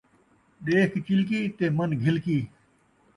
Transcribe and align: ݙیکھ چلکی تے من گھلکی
ݙیکھ 0.65 0.95
چلکی 1.05 1.39
تے 1.57 1.65
من 1.77 1.89
گھلکی 2.03 2.39